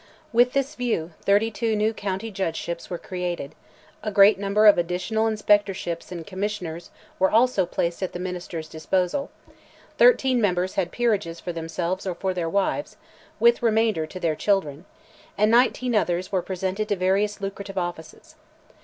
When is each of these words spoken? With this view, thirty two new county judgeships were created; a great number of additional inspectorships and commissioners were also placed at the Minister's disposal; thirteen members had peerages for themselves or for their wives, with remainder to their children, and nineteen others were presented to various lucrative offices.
With 0.33 0.53
this 0.53 0.73
view, 0.73 1.11
thirty 1.21 1.51
two 1.51 1.75
new 1.75 1.93
county 1.93 2.31
judgeships 2.31 2.89
were 2.89 2.97
created; 2.97 3.53
a 4.01 4.09
great 4.11 4.39
number 4.39 4.65
of 4.65 4.79
additional 4.79 5.27
inspectorships 5.27 6.11
and 6.11 6.25
commissioners 6.25 6.89
were 7.19 7.29
also 7.29 7.67
placed 7.67 8.01
at 8.01 8.11
the 8.11 8.17
Minister's 8.19 8.67
disposal; 8.67 9.29
thirteen 9.99 10.41
members 10.41 10.73
had 10.73 10.91
peerages 10.91 11.39
for 11.39 11.53
themselves 11.53 12.07
or 12.07 12.15
for 12.15 12.33
their 12.33 12.49
wives, 12.49 12.97
with 13.39 13.61
remainder 13.61 14.07
to 14.07 14.19
their 14.19 14.35
children, 14.35 14.85
and 15.37 15.51
nineteen 15.51 15.93
others 15.93 16.31
were 16.31 16.41
presented 16.41 16.89
to 16.89 16.95
various 16.95 17.39
lucrative 17.39 17.77
offices. 17.77 18.33